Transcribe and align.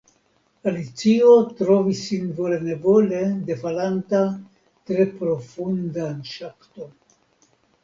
Alicio 0.69 1.33
trovis 1.59 2.01
sin 2.07 2.31
vole 2.39 2.57
nevole 2.63 3.21
defalanta 3.51 4.23
tre 4.91 5.07
profundan 5.23 6.27
ŝakton. 6.35 6.93